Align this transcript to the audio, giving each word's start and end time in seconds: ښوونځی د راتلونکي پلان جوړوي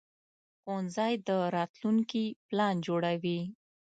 ښوونځی 0.61 1.13
د 1.27 1.29
راتلونکي 1.55 2.25
پلان 2.47 2.75
جوړوي 2.87 3.41